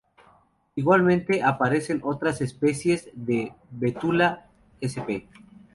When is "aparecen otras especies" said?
1.43-3.11